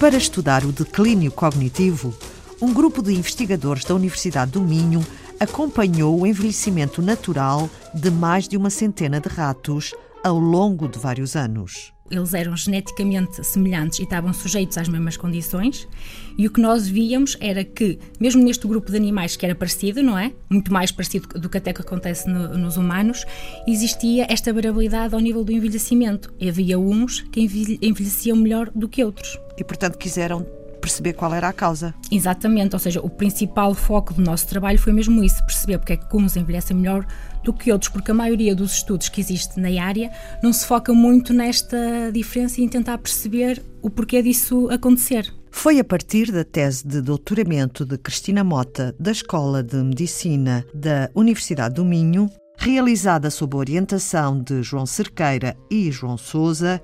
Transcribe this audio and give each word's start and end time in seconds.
Para 0.00 0.16
estudar 0.16 0.64
o 0.64 0.70
declínio 0.70 1.32
cognitivo, 1.32 2.14
um 2.62 2.72
grupo 2.72 3.02
de 3.02 3.12
investigadores 3.12 3.84
da 3.84 3.96
Universidade 3.96 4.52
do 4.52 4.60
Minho 4.60 5.04
acompanhou 5.40 6.20
o 6.20 6.26
envelhecimento 6.26 7.02
natural 7.02 7.68
de 7.92 8.08
mais 8.08 8.46
de 8.46 8.56
uma 8.56 8.70
centena 8.70 9.20
de 9.20 9.28
ratos 9.28 9.92
ao 10.22 10.38
longo 10.38 10.86
de 10.86 11.00
vários 11.00 11.34
anos 11.34 11.92
eles 12.10 12.34
eram 12.34 12.56
geneticamente 12.56 13.44
semelhantes 13.44 13.98
e 13.98 14.02
estavam 14.02 14.32
sujeitos 14.32 14.78
às 14.78 14.88
mesmas 14.88 15.16
condições, 15.16 15.88
e 16.36 16.46
o 16.46 16.50
que 16.50 16.60
nós 16.60 16.86
víamos 16.86 17.36
era 17.40 17.64
que, 17.64 17.98
mesmo 18.20 18.42
neste 18.42 18.66
grupo 18.66 18.90
de 18.90 18.96
animais 18.96 19.36
que 19.36 19.44
era 19.44 19.54
parecido, 19.54 20.02
não 20.02 20.16
é? 20.16 20.32
Muito 20.48 20.72
mais 20.72 20.92
parecido 20.92 21.28
do 21.38 21.48
que 21.48 21.58
até 21.58 21.72
que 21.72 21.80
acontece 21.80 22.28
no, 22.28 22.56
nos 22.56 22.76
humanos, 22.76 23.24
existia 23.66 24.26
esta 24.30 24.52
variabilidade 24.52 25.14
ao 25.14 25.20
nível 25.20 25.42
do 25.42 25.52
envelhecimento. 25.52 26.32
E 26.38 26.48
havia 26.48 26.78
uns 26.78 27.22
que 27.22 27.40
envelheciam 27.82 28.36
melhor 28.36 28.70
do 28.74 28.88
que 28.88 29.04
outros. 29.04 29.38
E, 29.56 29.64
portanto, 29.64 29.98
quiseram 29.98 30.46
perceber 30.88 31.12
qual 31.12 31.34
era 31.34 31.48
a 31.48 31.52
causa. 31.52 31.94
Exatamente, 32.10 32.74
ou 32.74 32.78
seja, 32.78 33.00
o 33.00 33.10
principal 33.10 33.74
foco 33.74 34.14
do 34.14 34.22
nosso 34.22 34.48
trabalho 34.48 34.78
foi 34.78 34.92
mesmo 34.92 35.22
isso, 35.22 35.44
perceber 35.44 35.78
porque 35.78 35.92
é 35.92 35.96
que 35.96 36.16
uns 36.16 36.34
envelhecem 36.34 36.74
melhor 36.74 37.06
do 37.44 37.52
que 37.52 37.70
outros, 37.70 37.90
porque 37.90 38.10
a 38.10 38.14
maioria 38.14 38.54
dos 38.54 38.72
estudos 38.72 39.08
que 39.10 39.20
existe 39.20 39.60
na 39.60 39.68
área 39.82 40.10
não 40.42 40.52
se 40.52 40.66
foca 40.66 40.92
muito 40.94 41.34
nesta 41.34 42.10
diferença 42.12 42.60
e 42.60 42.64
em 42.64 42.68
tentar 42.68 42.96
perceber 42.98 43.62
o 43.82 43.90
porquê 43.90 44.22
disso 44.22 44.68
acontecer. 44.70 45.32
Foi 45.50 45.78
a 45.78 45.84
partir 45.84 46.32
da 46.32 46.44
tese 46.44 46.86
de 46.86 47.02
doutoramento 47.02 47.84
de 47.84 47.98
Cristina 47.98 48.42
Mota, 48.42 48.94
da 48.98 49.10
Escola 49.10 49.62
de 49.62 49.76
Medicina 49.76 50.64
da 50.74 51.10
Universidade 51.14 51.74
do 51.74 51.84
Minho, 51.84 52.30
realizada 52.56 53.30
sob 53.30 53.54
a 53.56 53.58
orientação 53.58 54.42
de 54.42 54.62
João 54.62 54.86
Cerqueira 54.86 55.56
e 55.70 55.90
João 55.90 56.16
Souza, 56.16 56.80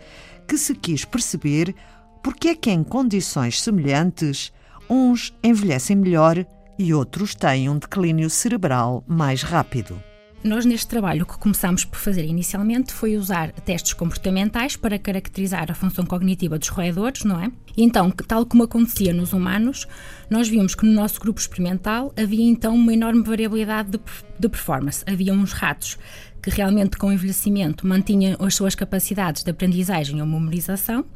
que 0.46 0.58
se 0.58 0.74
quis 0.74 1.04
perceber 1.04 1.74
porque 2.24 2.48
é 2.48 2.54
que 2.54 2.70
em 2.70 2.82
condições 2.82 3.60
semelhantes 3.60 4.50
uns 4.88 5.34
envelhecem 5.44 5.94
melhor 5.94 6.44
e 6.78 6.94
outros 6.94 7.34
têm 7.34 7.68
um 7.68 7.78
declínio 7.78 8.30
cerebral 8.30 9.04
mais 9.06 9.42
rápido. 9.42 10.02
Nós, 10.44 10.66
neste 10.66 10.86
trabalho, 10.88 11.22
o 11.22 11.26
que 11.26 11.38
começámos 11.38 11.86
por 11.86 11.98
fazer 11.98 12.26
inicialmente 12.26 12.92
foi 12.92 13.16
usar 13.16 13.50
testes 13.50 13.94
comportamentais 13.94 14.76
para 14.76 14.98
caracterizar 14.98 15.70
a 15.70 15.74
função 15.74 16.04
cognitiva 16.04 16.58
dos 16.58 16.68
roedores, 16.68 17.24
não 17.24 17.40
é? 17.40 17.50
Então, 17.74 18.10
tal 18.10 18.44
como 18.44 18.62
acontecia 18.62 19.14
nos 19.14 19.32
humanos, 19.32 19.88
nós 20.28 20.46
vimos 20.46 20.74
que 20.74 20.84
no 20.84 20.92
nosso 20.92 21.18
grupo 21.18 21.40
experimental 21.40 22.12
havia 22.14 22.44
então 22.44 22.74
uma 22.74 22.92
enorme 22.92 23.22
variabilidade 23.22 23.92
de, 23.92 24.00
de 24.38 24.48
performance. 24.50 25.02
Havia 25.06 25.32
uns 25.32 25.54
ratos 25.54 25.96
que 26.42 26.50
realmente 26.50 26.98
com 26.98 27.06
o 27.06 27.12
envelhecimento 27.12 27.86
mantinham 27.86 28.36
as 28.38 28.54
suas 28.54 28.74
capacidades 28.74 29.42
de 29.42 29.50
aprendizagem 29.50 30.20
ou 30.20 30.26
memorização, 30.26 31.06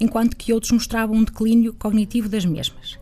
enquanto 0.00 0.34
que 0.34 0.50
outros 0.50 0.72
mostravam 0.72 1.14
um 1.14 1.24
declínio 1.24 1.74
cognitivo 1.74 2.26
das 2.26 2.46
mesmas. 2.46 2.98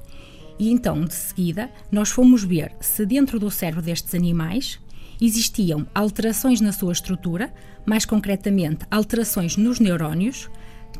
E 0.58 0.68
então, 0.68 1.04
de 1.04 1.14
seguida, 1.14 1.70
nós 1.92 2.08
fomos 2.08 2.42
ver 2.42 2.72
se 2.80 3.06
dentro 3.06 3.38
do 3.38 3.52
cérebro 3.52 3.82
destes 3.82 4.16
animais 4.16 4.80
existiam 5.20 5.86
alterações 5.94 6.60
na 6.60 6.72
sua 6.72 6.92
estrutura, 6.92 7.52
mais 7.84 8.04
concretamente 8.04 8.86
alterações 8.90 9.56
nos 9.56 9.80
neurónios, 9.80 10.50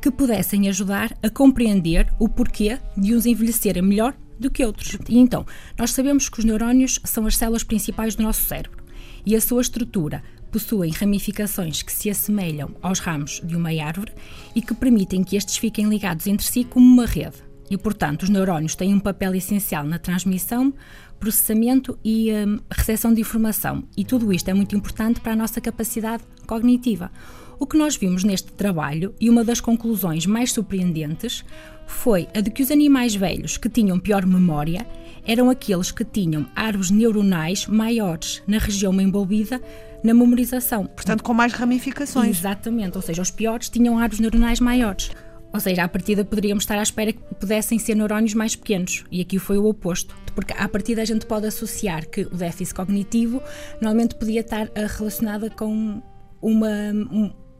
que 0.00 0.11
pudessem 0.11 0.69
ajudar 0.69 1.17
a 1.22 1.31
compreender 1.31 2.12
o 2.19 2.28
porquê 2.28 2.78
de 2.97 3.14
uns 3.14 3.27
envelhecerem 3.27 3.83
melhor 3.83 4.14
do 4.39 4.50
que 4.50 4.64
outros. 4.64 4.98
E 5.09 5.19
então, 5.19 5.47
nós 5.78 5.91
sabemos 5.92 6.28
que 6.28 6.39
os 6.39 6.44
neurónios 6.44 7.00
são 7.05 7.27
as 7.27 7.37
células 7.37 7.64
principais 7.64 8.14
do 8.14 8.22
nosso 8.22 8.42
cérebro 8.42 8.84
e 9.25 9.34
a 9.34 9.41
sua 9.41 9.62
estrutura 9.62 10.22
possuem 10.53 10.91
ramificações 10.91 11.83
que 11.83 11.92
se 11.92 12.09
assemelham 12.09 12.70
aos 12.81 13.00
ramos 13.00 13.41
de 13.44 13.56
uma 13.56 13.70
árvore 13.83 14.12
e 14.55 14.62
que 14.62 14.75
permitem 14.75 15.25
que 15.25 15.37
estes 15.37 15.56
fiquem 15.56 15.89
ligados 15.89 16.27
entre 16.27 16.47
si 16.47 16.64
como 16.64 16.87
uma 16.87 17.06
rede. 17.06 17.45
E, 17.70 17.77
portanto, 17.77 18.22
os 18.22 18.28
neurónios 18.28 18.75
têm 18.75 18.95
um 18.95 19.00
papel 19.00 19.34
essencial 19.34 19.84
na 19.84 19.98
transmissão, 19.98 20.72
processamento 21.19 21.99
e 22.04 22.31
um, 22.32 22.60
recepção 22.71 23.12
de 23.12 23.21
informação. 23.21 23.84
E 23.97 24.04
tudo 24.04 24.32
isto 24.32 24.49
é 24.49 24.54
muito 24.54 24.77
importante 24.77 25.21
para 25.21 25.32
a 25.32 25.37
nossa 25.37 25.60
capacidade 25.60 26.22
cognitiva. 26.47 27.10
O 27.59 27.66
que 27.66 27.78
nós 27.78 27.97
vimos 27.97 28.22
neste 28.22 28.53
trabalho, 28.53 29.15
e 29.19 29.31
uma 29.31 29.43
das 29.43 29.60
conclusões 29.60 30.27
mais 30.27 30.53
surpreendentes, 30.53 31.43
foi 31.87 32.28
a 32.34 32.41
de 32.41 32.50
que 32.50 32.62
os 32.62 32.71
animais 32.71 33.15
velhos 33.15 33.56
que 33.56 33.69
tinham 33.69 33.98
pior 33.98 34.27
memória 34.27 34.87
eram 35.25 35.48
aqueles 35.48 35.91
que 35.91 36.04
tinham 36.04 36.47
árvores 36.54 36.91
neuronais 36.91 37.66
maiores 37.66 38.43
na 38.47 38.59
região 38.59 39.00
envolvida 39.00 39.60
na 40.04 40.15
memorização. 40.15 40.87
Portanto, 40.87 41.25
com 41.25 41.33
mais 41.34 41.53
ramificações. 41.53 42.38
Exatamente, 42.38 42.97
ou 42.97 43.03
seja, 43.03 43.22
os 43.22 43.31
piores 43.31 43.69
tinham 43.69 43.98
árvores 43.98 44.21
neuronais 44.21 44.60
maiores. 44.60 45.10
Ou 45.56 45.61
seja, 45.61 45.84
à 45.84 45.89
partida 45.89 46.22
poderíamos 46.22 46.65
estar 46.65 46.78
à 46.78 46.83
espera 46.83 47.15
que 47.15 47.34
pudessem 47.37 47.78
ser 47.78 47.94
neurónios 47.94 48.34
mais 48.34 48.55
pequenos, 48.55 49.06
e 49.11 49.22
aqui 49.22 49.39
foi 49.39 49.56
o 49.56 49.65
oposto. 49.65 50.15
Porque 50.34 50.53
à 50.53 50.69
partida 50.69 51.00
a 51.00 51.05
gente 51.06 51.25
pode 51.25 51.47
associar 51.47 52.06
que 52.06 52.25
o 52.25 52.37
déficit 52.37 52.75
cognitivo 52.75 53.43
normalmente 53.81 54.16
podia 54.16 54.43
estar 54.43 54.71
eh, 54.75 54.87
relacionada 54.87 55.49
com 55.49 56.03
uma, 56.43 56.93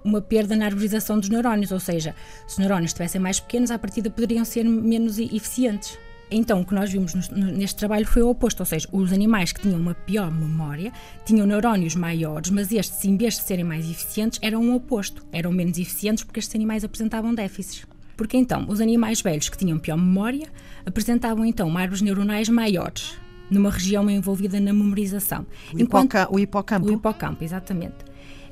uma 0.05 0.21
perda 0.21 0.55
na 0.55 0.67
arborização 0.67 1.19
dos 1.19 1.31
neurónios, 1.31 1.73
ou 1.73 1.81
seja, 1.81 2.15
se 2.47 2.53
os 2.53 2.59
neurónios 2.59 2.91
estivessem 2.91 3.19
mais 3.19 3.41
pequenos, 3.41 3.71
à 3.71 3.79
partida 3.79 4.11
poderiam 4.11 4.45
ser 4.45 4.65
menos 4.65 5.19
eficientes. 5.19 5.99
Então, 6.31 6.61
o 6.61 6.65
que 6.65 6.75
nós 6.75 6.91
vimos 6.91 7.15
neste 7.31 7.77
trabalho 7.77 8.07
foi 8.07 8.23
o 8.23 8.29
oposto, 8.29 8.61
ou 8.61 8.67
seja, 8.67 8.89
os 8.91 9.13
animais 9.13 9.53
que 9.53 9.61
tinham 9.61 9.79
uma 9.79 9.95
pior 9.95 10.31
memória 10.31 10.93
tinham 11.25 11.47
neurónios 11.47 11.95
maiores, 11.95 12.51
mas 12.51 12.73
estes, 12.73 13.05
em 13.05 13.17
vez 13.17 13.35
de 13.35 13.43
serem 13.43 13.65
mais 13.65 13.89
eficientes, 13.89 14.39
eram 14.43 14.69
o 14.69 14.75
oposto, 14.75 15.25
eram 15.31 15.53
menos 15.53 15.79
eficientes 15.79 16.25
porque 16.25 16.41
estes 16.41 16.57
animais 16.57 16.83
apresentavam 16.83 17.33
déficits. 17.33 17.87
Porque 18.17 18.37
então, 18.37 18.65
os 18.69 18.81
animais 18.81 19.21
velhos 19.21 19.49
que 19.49 19.59
tinham 19.59 19.79
pior 19.79 19.97
memória 19.97 20.49
apresentavam 20.85 21.45
então 21.45 21.77
árvores 21.77 22.03
neuronais 22.03 22.49
maiores, 22.49 23.17
numa 23.49 23.71
região 23.71 24.09
envolvida 24.11 24.59
na 24.59 24.73
memorização. 24.73 25.47
O, 25.73 25.79
Enquanto, 25.79 26.17
o 26.31 26.39
hipocampo. 26.41 26.89
O 26.89 26.93
hipocampo, 26.93 27.45
exatamente. 27.45 27.95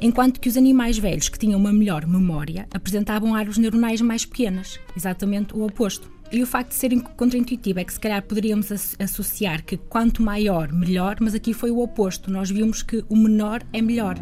Enquanto 0.01 0.39
que 0.39 0.49
os 0.49 0.57
animais 0.57 0.99
velhos 0.99 1.29
que 1.29 1.39
tinham 1.39 1.59
uma 1.59 1.73
melhor 1.73 2.07
memória 2.07 2.69
apresentavam 2.73 3.35
árvores 3.35 3.59
neuronais 3.59 4.01
mais 4.01 4.25
pequenas, 4.27 4.79
exatamente 4.97 5.57
o 5.57 5.65
oposto. 5.65 6.13
E 6.35 6.43
o 6.43 6.47
facto 6.49 6.71
de 6.71 6.75
serem 6.75 6.99
contraintuitivo 6.99 7.79
é 7.79 7.85
que 7.85 7.93
se 7.93 8.01
calhar 8.01 8.21
poderíamos 8.21 8.73
associar 8.99 9.65
que 9.65 9.77
quanto 9.77 10.21
maior, 10.21 10.73
melhor, 10.73 11.17
mas 11.21 11.33
aqui 11.33 11.55
foi 11.55 11.71
o 11.71 11.79
oposto. 11.79 12.29
Nós 12.29 12.51
vimos 12.51 12.83
que 12.83 13.05
o 13.09 13.15
menor 13.15 13.63
é 13.73 13.81
melhor 13.81 14.17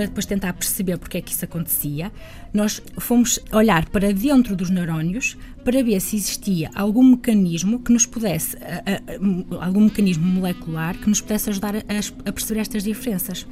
para 0.00 0.06
depois 0.06 0.24
tentar 0.24 0.54
perceber 0.54 0.96
porque 0.96 1.18
é 1.18 1.20
que 1.20 1.30
isso 1.32 1.44
acontecia, 1.44 2.10
nós 2.54 2.80
fomos 2.98 3.38
olhar 3.52 3.86
para 3.90 4.14
dentro 4.14 4.56
dos 4.56 4.70
neurónios 4.70 5.36
para 5.62 5.82
ver 5.82 6.00
se 6.00 6.16
existia 6.16 6.70
algum 6.74 7.02
mecanismo 7.02 7.80
que 7.80 7.92
nos 7.92 8.06
pudesse, 8.06 8.56
algum 9.60 9.82
mecanismo 9.82 10.24
molecular 10.24 10.96
que 10.96 11.06
nos 11.06 11.20
pudesse 11.20 11.50
ajudar 11.50 11.76
a, 11.76 12.32
perceber 12.32 12.60
estas 12.60 12.82
diferenças. 12.82 13.46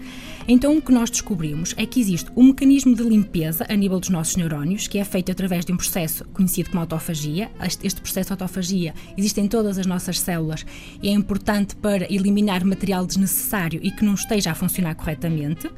Então 0.49 0.79
o 0.79 0.81
que 0.81 0.91
nós 0.91 1.11
descobrimos 1.11 1.75
é 1.77 1.85
que 1.85 2.01
existe 2.01 2.31
um 2.35 2.45
mecanismo 2.45 2.95
de 2.95 3.03
limpeza 3.03 3.67
a 3.69 3.77
nível 3.77 4.01
dos 4.01 4.09
nossos 4.09 4.37
neurónios, 4.37 4.89
que 4.89 4.99
é 4.99 5.05
feito 5.05 5.31
através 5.31 5.67
de 5.67 5.73
um 5.75 5.77
processo 5.77 6.25
conhecido 6.33 6.71
como 6.71 6.81
autofagia. 6.81 7.51
Este 7.61 8.01
processo 8.01 8.29
de 8.29 8.33
autofagia 8.33 8.95
existe 9.19 9.39
em 9.39 9.49
todas 9.49 9.77
as 9.77 9.85
nossas 9.85 10.19
células 10.19 10.65
e 11.03 11.09
é 11.09 11.13
importante 11.13 11.77
para 11.77 12.11
eliminar 12.11 12.65
material 12.65 13.05
desnecessário 13.05 13.81
e 13.83 13.91
que 13.91 14.03
não 14.03 14.15
esteja 14.15 14.53
a 14.53 14.55
funcionar 14.55 14.95
corretamente. 14.95 15.69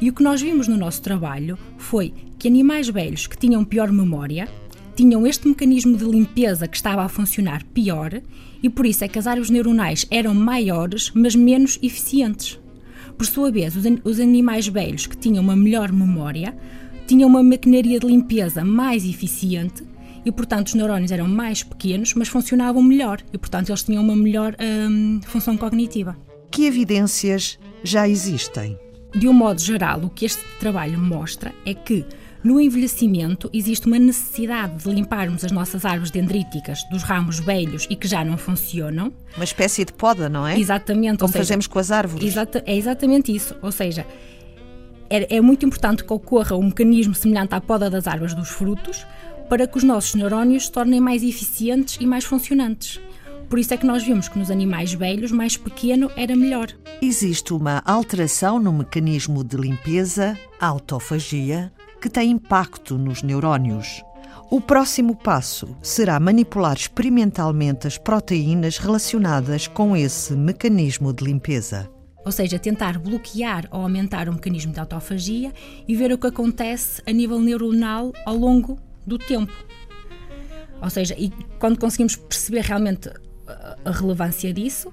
E 0.00 0.08
o 0.08 0.12
que 0.14 0.22
nós 0.22 0.40
vimos 0.40 0.66
no 0.66 0.76
nosso 0.76 1.02
trabalho 1.02 1.58
foi 1.76 2.14
que 2.38 2.48
animais 2.48 2.88
velhos 2.88 3.26
que 3.26 3.36
tinham 3.36 3.64
pior 3.64 3.92
memória 3.92 4.48
tinham 4.96 5.26
este 5.26 5.46
mecanismo 5.46 5.96
de 5.96 6.04
limpeza 6.04 6.66
que 6.66 6.76
estava 6.76 7.02
a 7.02 7.08
funcionar 7.08 7.62
pior 7.64 8.20
e 8.62 8.68
por 8.68 8.86
isso 8.86 9.04
é 9.04 9.08
que 9.08 9.18
as 9.18 9.26
áreas 9.26 9.50
neuronais 9.50 10.06
eram 10.10 10.34
maiores, 10.34 11.10
mas 11.14 11.34
menos 11.34 11.78
eficientes. 11.82 12.58
Por 13.16 13.26
sua 13.26 13.50
vez, 13.50 13.74
os 14.04 14.18
animais 14.18 14.66
velhos 14.66 15.06
que 15.06 15.16
tinham 15.16 15.42
uma 15.42 15.54
melhor 15.54 15.92
memória 15.92 16.56
tinham 17.06 17.28
uma 17.28 17.42
maquinaria 17.42 17.98
de 17.98 18.06
limpeza 18.06 18.64
mais 18.64 19.04
eficiente 19.04 19.82
e, 20.24 20.32
portanto, 20.32 20.68
os 20.68 20.74
neurónios 20.74 21.12
eram 21.12 21.28
mais 21.28 21.62
pequenos, 21.62 22.14
mas 22.14 22.28
funcionavam 22.28 22.82
melhor 22.82 23.20
e, 23.32 23.38
portanto, 23.38 23.68
eles 23.68 23.82
tinham 23.82 24.02
uma 24.02 24.16
melhor 24.16 24.56
hum, 24.60 25.20
função 25.24 25.56
cognitiva. 25.56 26.16
Que 26.50 26.64
evidências 26.64 27.58
já 27.82 28.08
existem? 28.08 28.78
De 29.14 29.28
um 29.28 29.32
modo 29.32 29.60
geral, 29.60 30.00
o 30.04 30.10
que 30.10 30.24
este 30.24 30.42
trabalho 30.58 30.98
mostra 30.98 31.52
é 31.66 31.74
que 31.74 32.04
no 32.42 32.58
envelhecimento 32.60 33.50
existe 33.52 33.86
uma 33.86 33.98
necessidade 33.98 34.84
de 34.84 34.90
limparmos 34.90 35.44
as 35.44 35.52
nossas 35.52 35.84
árvores 35.84 36.10
dendríticas 36.10 36.82
dos 36.90 37.02
ramos 37.02 37.38
velhos 37.38 37.86
e 37.90 37.96
que 37.96 38.08
já 38.08 38.24
não 38.24 38.38
funcionam. 38.38 39.12
Uma 39.36 39.44
espécie 39.44 39.84
de 39.84 39.92
poda, 39.92 40.28
não 40.28 40.46
é? 40.46 40.58
Exatamente. 40.58 41.18
Como 41.18 41.30
seja, 41.30 41.44
fazemos 41.44 41.66
com 41.66 41.78
as 41.78 41.90
árvores. 41.90 42.26
Exata, 42.26 42.62
é 42.66 42.76
exatamente 42.76 43.34
isso. 43.34 43.54
Ou 43.60 43.70
seja, 43.70 44.06
é, 45.10 45.36
é 45.36 45.40
muito 45.40 45.66
importante 45.66 46.04
que 46.04 46.12
ocorra 46.12 46.56
um 46.56 46.62
mecanismo 46.62 47.14
semelhante 47.14 47.54
à 47.54 47.60
poda 47.60 47.90
das 47.90 48.06
árvores 48.06 48.32
dos 48.32 48.48
frutos 48.48 49.04
para 49.48 49.66
que 49.66 49.76
os 49.76 49.82
nossos 49.82 50.14
neurónios 50.14 50.66
se 50.66 50.72
tornem 50.72 51.00
mais 51.00 51.22
eficientes 51.22 51.98
e 52.00 52.06
mais 52.06 52.24
funcionantes. 52.24 53.00
Por 53.50 53.58
isso 53.58 53.74
é 53.74 53.76
que 53.76 53.84
nós 53.84 54.04
vimos 54.04 54.28
que 54.28 54.38
nos 54.38 54.48
animais 54.48 54.94
velhos, 54.94 55.32
mais 55.32 55.56
pequeno 55.56 56.08
era 56.16 56.36
melhor. 56.36 56.68
Existe 57.02 57.52
uma 57.52 57.82
alteração 57.84 58.60
no 58.60 58.72
mecanismo 58.72 59.42
de 59.42 59.56
limpeza, 59.56 60.38
a 60.60 60.68
autofagia, 60.68 61.72
que 62.00 62.08
tem 62.08 62.30
impacto 62.30 62.96
nos 62.96 63.24
neurónios. 63.24 64.04
O 64.52 64.60
próximo 64.60 65.16
passo 65.16 65.76
será 65.82 66.20
manipular 66.20 66.76
experimentalmente 66.76 67.88
as 67.88 67.98
proteínas 67.98 68.78
relacionadas 68.78 69.66
com 69.66 69.96
esse 69.96 70.34
mecanismo 70.34 71.12
de 71.12 71.24
limpeza. 71.24 71.90
Ou 72.24 72.30
seja, 72.30 72.56
tentar 72.56 73.00
bloquear 73.00 73.66
ou 73.72 73.80
aumentar 73.80 74.28
o 74.28 74.32
mecanismo 74.32 74.72
de 74.72 74.78
autofagia 74.78 75.52
e 75.88 75.96
ver 75.96 76.12
o 76.12 76.18
que 76.18 76.28
acontece 76.28 77.02
a 77.04 77.10
nível 77.10 77.40
neuronal 77.40 78.12
ao 78.24 78.36
longo 78.36 78.78
do 79.04 79.18
tempo. 79.18 79.52
Ou 80.80 80.88
seja, 80.88 81.16
e 81.18 81.32
quando 81.58 81.80
conseguimos 81.80 82.14
perceber 82.14 82.60
realmente 82.60 83.10
a 83.84 83.90
relevância 83.90 84.52
disso, 84.52 84.92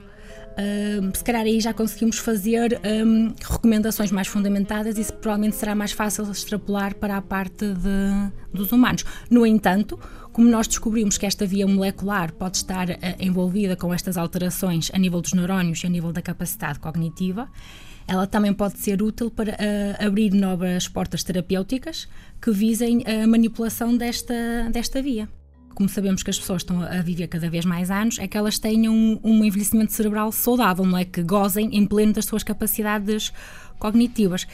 Uh, 0.57 1.15
se 1.15 1.24
calhar 1.24 1.44
aí 1.44 1.62
já 1.62 1.71
conseguimos 1.71 2.18
fazer 2.18 2.81
um, 2.83 3.31
recomendações 3.48 4.12
mais 4.12 4.27
fundamentadas 4.27 4.98
e 4.98 5.01
isso 5.01 5.13
provavelmente 5.13 5.56
será 5.56 5.75
mais 5.75 5.92
fácil 5.92 6.27
extrapolar 6.31 6.95
para 6.95 7.15
a 7.15 7.21
parte 7.21 7.63
de, 7.75 8.31
dos 8.51 8.71
humanos. 8.71 9.06
No 9.30 9.45
entanto, 9.45 10.00
como 10.33 10.50
nós 10.50 10.68
descobrimos 10.68 11.15
que 11.15 11.27
esta 11.27 11.45
via 11.45 11.68
molecular 11.68 12.33
pode 12.33 12.57
estar 12.57 12.89
uh, 12.89 12.95
envolvida 13.19 13.75
com 13.75 13.94
estas 13.94 14.18
alterações 14.18 14.89
a 14.92 14.98
nível 14.98 15.21
dos 15.21 15.33
neurónios 15.33 15.83
e 15.83 15.86
a 15.86 15.89
nível 15.92 16.12
da 16.12 16.24
capacidade 16.24 16.80
cognitiva, 16.80 17.48
ela 18.07 18.25
também 18.25 18.51
pode 18.51 18.80
ser 18.80 19.04
útil 19.04 19.30
para 19.30 19.51
uh, 19.51 20.07
abrir 20.07 20.31
novas 20.31 20.88
portas 20.88 21.24
terapêuticas 21.24 22.07
que 22.42 22.50
visem 22.50 23.04
a 23.06 23.27
manipulação 23.27 23.95
desta, 23.95 24.33
desta 24.71 25.04
via 25.04 25.30
como 25.78 25.88
sabemos 25.88 26.24
que 26.24 26.32
as 26.32 26.40
pessoas 26.40 26.64
estão 26.64 26.82
a 26.82 27.04
viver 27.04 27.28
cada 27.28 27.52
vez 27.52 27.64
mais 27.64 27.92
anos, 27.92 28.18
é 28.18 28.28
que 28.28 28.36
elas 28.36 28.58
tenham 28.58 28.92
um, 28.96 29.20
um 29.24 29.46
envelhecimento 29.46 29.94
cerebral 29.94 30.32
saudável, 30.32 30.84
não 30.84 30.98
é? 30.98 31.06
Que 31.06 31.22
gozem 31.22 31.70
em 31.72 31.86
pleno 31.86 32.14
das 32.14 32.26
suas 32.26 32.42
capacidades 32.42 33.32
cognitivas. 33.78 34.48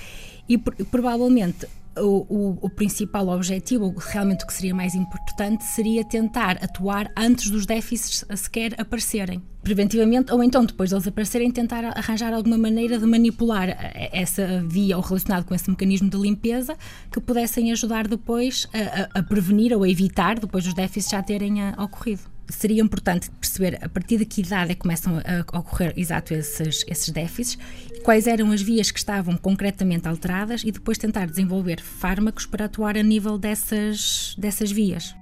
E 0.49 0.57
provavelmente 0.57 1.65
o, 1.97 2.57
o, 2.61 2.69
principal 2.69 3.27
objetivo, 3.29 3.93
realmente 3.97 4.43
o 4.43 4.47
que 4.47 4.53
seria 4.53 4.73
mais 4.73 4.95
importante, 4.95 5.63
seria 5.63 6.03
tentar 6.03 6.57
atuar 6.63 7.11
antes 7.17 7.49
dos 7.49 7.65
déficits 7.65 8.25
sequer 8.35 8.79
aparecerem. 8.79 9.41
Preventivamente, 9.61 10.31
ou 10.33 10.43
então 10.43 10.65
depois 10.65 10.89
deles 10.89 11.07
aparecerem, 11.07 11.49
tentar 11.49 11.85
arranjar 11.97 12.33
alguma 12.33 12.57
maneira 12.57 12.97
de 12.97 13.05
manipular 13.05 13.69
essa 14.11 14.63
via 14.67 14.97
ou 14.97 15.03
relacionado 15.03 15.45
com 15.45 15.55
esse 15.55 15.69
mecanismo 15.69 16.09
de 16.09 16.17
limpeza 16.17 16.75
que 17.11 17.21
pudessem 17.21 17.71
ajudar 17.71 18.07
depois 18.07 18.67
a, 18.73 19.17
a, 19.17 19.19
a 19.19 19.23
prevenir 19.23 19.73
ou 19.73 19.83
a 19.83 19.89
evitar 19.89 20.37
depois 20.39 20.67
os 20.67 20.73
déficits 20.73 21.11
já 21.11 21.23
terem 21.23 21.61
a, 21.61 21.75
ocorrido 21.81 22.32
seria 22.49 22.81
importante 22.81 23.29
perceber 23.31 23.79
a 23.81 23.89
partir 23.89 24.17
de 24.17 24.25
que 24.25 24.41
idade 24.41 24.71
é 24.71 24.75
começam 24.75 25.21
a 25.25 25.57
ocorrer 25.57 25.93
exato 25.95 26.33
esses, 26.33 26.83
esses 26.87 27.09
déficits, 27.09 27.57
quais 28.03 28.27
eram 28.27 28.51
as 28.51 28.61
vias 28.61 28.91
que 28.91 28.99
estavam 28.99 29.37
concretamente 29.37 30.07
alteradas 30.07 30.63
e 30.63 30.71
depois 30.71 30.97
tentar 30.97 31.25
desenvolver 31.25 31.81
fármacos 31.81 32.45
para 32.45 32.65
atuar 32.65 32.97
a 32.97 33.03
nível 33.03 33.37
dessas, 33.37 34.35
dessas 34.37 34.71
vias. 34.71 35.15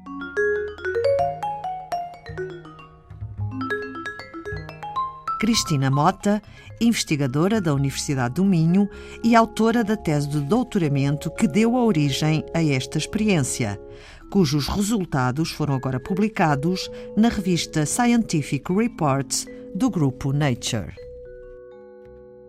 Cristina 5.41 5.89
Mota, 5.89 6.39
investigadora 6.79 7.59
da 7.59 7.73
Universidade 7.73 8.35
do 8.35 8.45
Minho 8.45 8.87
e 9.23 9.35
autora 9.35 9.83
da 9.83 9.97
tese 9.97 10.29
de 10.29 10.39
doutoramento 10.39 11.31
que 11.31 11.47
deu 11.47 11.75
a 11.75 11.83
origem 11.83 12.45
a 12.53 12.63
esta 12.63 12.99
experiência 12.99 13.81
cujos 14.29 14.67
resultados 14.67 15.49
foram 15.49 15.73
agora 15.73 15.99
publicados 15.99 16.91
na 17.17 17.27
revista 17.27 17.87
Scientific 17.87 18.71
Reports 18.71 19.47
do 19.73 19.89
grupo 19.89 20.31
Nature. 20.31 20.93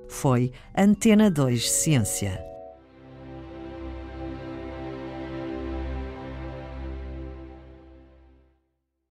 Foi 0.06 0.52
Antena 0.76 1.30
2 1.30 1.72
Ciência. 1.72 2.51